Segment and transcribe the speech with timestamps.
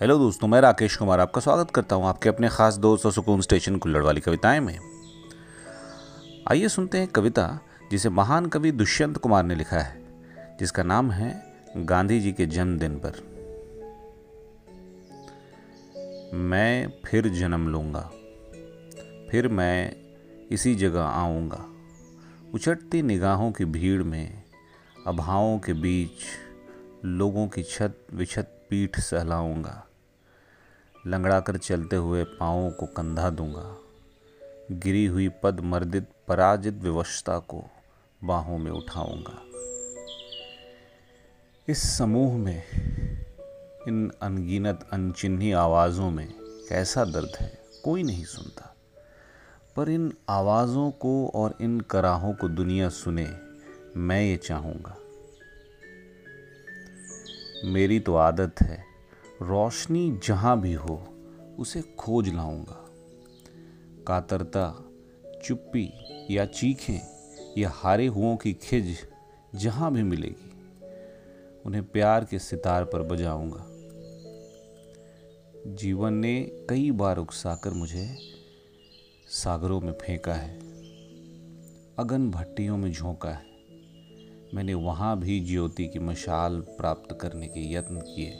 [0.00, 3.40] Hello दोस्तों, मैं राकेश कुमार आपका स्वागत करता हूँ आपके अपने खास दोस्त और सुकून
[3.40, 4.78] स्टेशन कुल्लड़ वाली कविताएँ में।
[6.50, 7.46] आइए सुनते हैं कविता
[7.90, 10.02] जिसे महान कवि दुष्यंत कुमार ने लिखा है,
[10.58, 11.30] जिसका नाम है
[11.76, 13.22] गांधी जी के जन्मदिन पर।
[16.34, 18.10] मैं फिर जन्म लूँगा,
[19.30, 19.96] फिर मैं
[20.50, 21.64] इसी जगह आऊँगा।
[22.54, 24.42] उचटती निगाहों की भीड़ में,
[25.06, 26.26] अभावों के बीच,
[27.04, 29.86] लोगों की छत विछत पीठ सहलाऊँगा।
[31.06, 33.76] लंगड़ा कर चलते हुए पाँवों को कंधा दूँगा।
[34.70, 37.64] गिरी हुई पद मर्दित, पराजित विवशता को
[38.24, 39.42] बाहों में उठाऊँगा।
[41.68, 42.62] इस समूह में,
[43.88, 46.34] इन अनगिनत, अनचिन्ही आवाज़ों में
[46.68, 48.74] कैसा दर्द है, कोई नहीं सुनता।
[49.76, 53.28] पर इन आवाज़ों को और इन कराहों को दुनिया सुने,
[53.96, 54.96] मैं ये चाहूँगा।
[57.64, 58.84] मेरी तो आदत है।
[59.42, 60.96] रोशनी जहाँ भी हो,
[61.58, 62.82] उसे खोज लाऊँगा।
[64.06, 64.68] कातरता,
[65.44, 65.90] चुप्पी
[66.30, 67.00] या चीखें
[67.58, 68.96] या हारे हुओं की खिज
[69.54, 70.50] जहाँ भी मिलेगी,
[71.66, 73.64] उन्हें प्यार के सितार पर बजाऊँगा।
[75.74, 78.06] जीवन ने कई बार उकसाकर मुझे
[79.28, 80.54] सागरों में फेंका है,
[81.98, 83.55] अगन भट्टियों में झोंका है।
[84.54, 88.32] मैंने वहाँ भी ज्योति की मशाल प्राप्त करने के यत्न किए।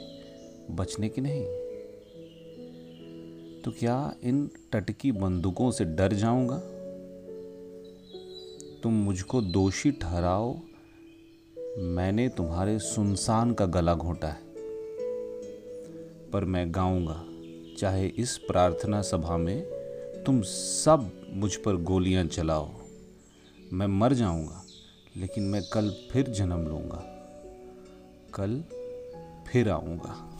[0.71, 1.67] बचने की नहीं।
[3.61, 6.57] तो क्या इन टटकी बंदूकों से डर जाऊँगा?
[8.83, 10.59] तुम मुझको दोषी ठहराओ।
[11.77, 14.41] मैंने तुम्हारे सुनसान का गला घोटा है।
[16.31, 17.23] पर मैं गाऊँगा,
[17.77, 19.61] चाहे इस प्रार्थना सभा में
[20.25, 22.69] तुम सब मुझ पर गोलियाँ चलाओ।
[23.73, 24.63] मैं मर जाऊँगा।
[25.17, 27.03] लेकिन मैं कल फिर जन्म लूँगा।
[28.33, 28.63] कल
[29.47, 30.33] फिर आऊँगा।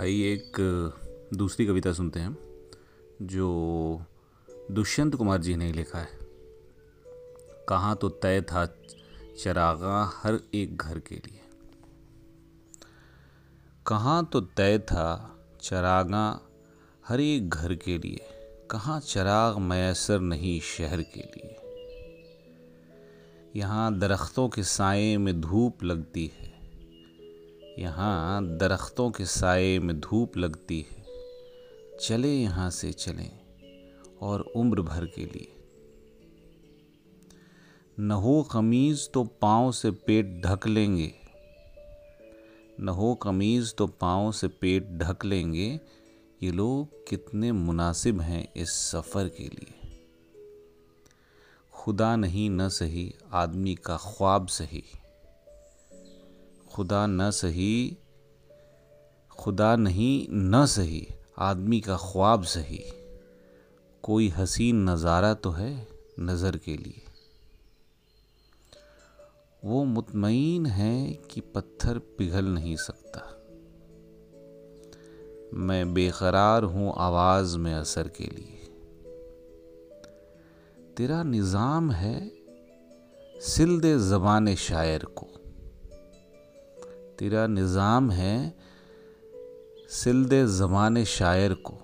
[0.00, 0.56] आइए एक
[1.34, 2.36] दूसरी कविता सुनते हैं,
[3.22, 4.02] जो
[4.70, 6.23] दुष्यंत कुमार जी ने लिखा है।
[7.68, 8.66] कहाँ तो तय था
[9.42, 11.40] चरागा हर एक घर के लिए।
[13.86, 16.40] कहाँ तो तय था चरागा
[17.08, 18.20] हर एक घर के लिए।
[18.70, 21.56] कहाँ चराग मैसर नहीं शहर के लिए।
[23.56, 26.52] यहाँ दरख्तों के साए में धूप लगती है।
[27.78, 31.04] यहाँ दरख्तों के साए में धूप लगती है।
[32.00, 33.40] चले यहाँ से चलें
[34.22, 35.53] और उम्र भर के लिए।
[38.00, 41.12] न हो कमीज़ तो पाँव से पेट ढक लेंगे।
[42.80, 45.68] न हो कमीज़ तो पाँव से पेट ढक लेंगे।
[46.42, 49.72] ये लोग कितने मुनासिब हैं इस सफ़र के लिए।
[51.74, 54.84] खुदा नहीं न सही, आदमी का ख्वाब सही।
[56.74, 57.96] खुदा न सही,
[59.30, 61.06] खुदा नहीं न सही,
[61.38, 62.84] आदमी का ख्वाब सही।
[64.02, 65.88] कोई हसीन नज़ारा तो है
[66.20, 67.02] नज़र के लिए।
[69.64, 73.20] वो मुतमईन है कि पत्थर पिघल नहीं सकता।
[75.54, 78.68] मैं बेकरार हूँ आवाज़ में असर के लिए।
[80.96, 82.32] तेरा निज़ाम है
[83.40, 85.26] सिल दे ज़बान शायर को।
[87.18, 88.58] तेरा निज़ाम है
[89.88, 91.74] सिलद जबान शायर को।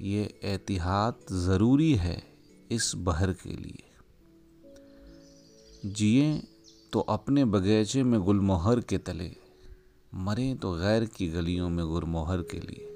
[0.00, 2.22] ये एहतियात ज़रूरी है
[2.70, 3.90] इस बहर के लिए।
[5.86, 6.42] जिए
[6.92, 9.30] तो अपने बगीचे में गुलमोहर के तले,
[10.12, 12.91] मरें तो गैर की गलियों में गुरमोहर के लिए।